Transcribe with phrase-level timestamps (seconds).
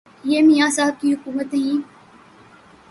[0.23, 1.81] یہ میاں صاحب کی حکومت نہیں